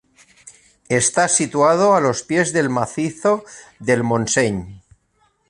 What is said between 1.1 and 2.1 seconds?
situado a